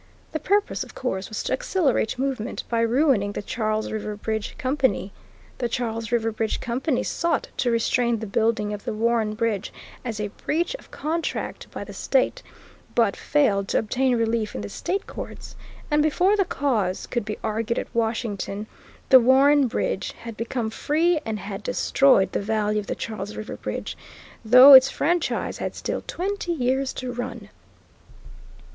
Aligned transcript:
The 0.31 0.39
purpose, 0.39 0.83
of 0.83 0.95
course, 0.95 1.29
was 1.29 1.43
to 1.43 1.53
accelerate 1.53 2.17
movement 2.17 2.63
by 2.69 2.81
ruining 2.81 3.33
the 3.33 3.43
Charles 3.43 3.91
River 3.91 4.15
Bridge 4.15 4.57
Company. 4.57 5.13
The 5.59 5.69
Charles 5.69 6.11
River 6.11 6.31
Bridge 6.31 6.59
Company 6.59 7.03
sought 7.03 7.49
to 7.57 7.69
restrain 7.69 8.17
the 8.17 8.25
building 8.25 8.73
of 8.73 8.83
the 8.83 8.93
Warren 8.95 9.35
Bridge 9.35 9.71
as 10.03 10.19
a 10.19 10.29
breach 10.29 10.73
of 10.79 10.89
contract 10.89 11.69
by 11.69 11.83
the 11.83 11.93
State, 11.93 12.41
but 12.95 13.15
failed 13.15 13.67
to 13.67 13.77
obtain 13.77 14.15
relief 14.17 14.55
in 14.55 14.61
the 14.61 14.69
state 14.69 15.05
courts, 15.05 15.55
and 15.91 16.01
before 16.01 16.35
the 16.35 16.45
cause 16.45 17.05
could 17.05 17.23
be 17.23 17.37
argued 17.43 17.77
at 17.77 17.93
Washington 17.93 18.65
the 19.09 19.19
Warren 19.19 19.67
Bridge 19.67 20.13
had 20.13 20.35
become 20.35 20.71
free 20.71 21.19
and 21.27 21.37
had 21.37 21.61
destroyed 21.61 22.31
the 22.31 22.41
value 22.41 22.79
of 22.79 22.87
the 22.87 22.95
Charles 22.95 23.35
River 23.35 23.55
Bridge, 23.55 23.95
though 24.43 24.73
its 24.73 24.89
franchise 24.89 25.59
had 25.59 25.75
still 25.75 26.01
twenty 26.07 26.53
years 26.53 26.91
to 26.93 27.13
run. 27.13 27.49